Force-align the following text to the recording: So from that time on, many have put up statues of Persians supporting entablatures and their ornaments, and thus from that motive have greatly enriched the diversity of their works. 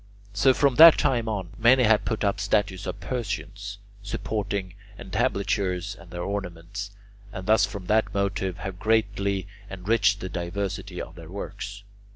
So 0.33 0.55
from 0.55 0.73
that 0.77 0.97
time 0.97 1.29
on, 1.29 1.51
many 1.59 1.83
have 1.83 2.05
put 2.05 2.23
up 2.23 2.39
statues 2.39 2.87
of 2.87 2.99
Persians 2.99 3.77
supporting 4.01 4.73
entablatures 4.97 5.93
and 5.95 6.09
their 6.09 6.23
ornaments, 6.23 6.89
and 7.31 7.45
thus 7.45 7.67
from 7.67 7.85
that 7.85 8.11
motive 8.11 8.57
have 8.57 8.79
greatly 8.79 9.47
enriched 9.69 10.19
the 10.19 10.27
diversity 10.27 10.99
of 10.99 11.13
their 11.13 11.29
works. 11.29 11.83